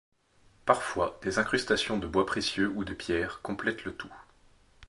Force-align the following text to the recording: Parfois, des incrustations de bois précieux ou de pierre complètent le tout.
Parfois, 0.65 1.19
des 1.21 1.37
incrustations 1.37 1.99
de 1.99 2.07
bois 2.07 2.25
précieux 2.25 2.67
ou 2.69 2.83
de 2.83 2.95
pierre 2.95 3.39
complètent 3.43 3.85
le 3.85 3.93
tout. 3.93 4.09